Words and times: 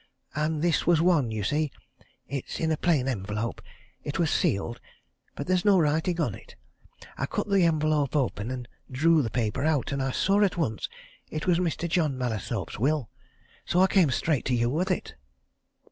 And 0.33 0.63
this 0.63 0.87
was 0.87 0.99
one 0.99 1.29
you 1.29 1.43
see, 1.43 1.71
it's 2.27 2.59
in 2.59 2.71
a 2.71 2.75
plain 2.75 3.07
envelope 3.07 3.61
it 4.03 4.17
was 4.17 4.31
sealed, 4.31 4.79
but 5.35 5.45
there's 5.45 5.63
no 5.63 5.77
writing 5.79 6.19
on 6.19 6.33
it. 6.33 6.55
I 7.19 7.27
cut 7.27 7.47
the 7.47 7.65
envelope 7.65 8.15
open, 8.15 8.49
and 8.49 8.67
drew 8.89 9.21
the 9.21 9.29
paper 9.29 9.63
out, 9.63 9.91
and 9.91 10.01
I 10.01 10.09
saw 10.09 10.41
at 10.41 10.57
once 10.57 10.89
it 11.29 11.45
was 11.45 11.59
Mr. 11.59 11.87
John 11.87 12.17
Mallathorpe's 12.17 12.79
will 12.79 13.11
so 13.63 13.79
I 13.79 13.85
came 13.85 14.09
straight 14.09 14.45
to 14.45 14.55
you 14.55 14.71
with 14.71 14.89
it." 14.89 15.13